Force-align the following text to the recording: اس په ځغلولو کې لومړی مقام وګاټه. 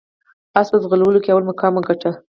اس 0.59 0.67
په 0.71 0.77
ځغلولو 0.83 1.19
کې 1.23 1.29
لومړی 1.33 1.47
مقام 1.49 1.73
وګاټه. 1.75 2.11